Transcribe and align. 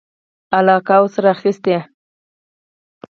علاقه 0.57 0.95
ورسره 1.01 1.29
اخیسته. 1.35 1.75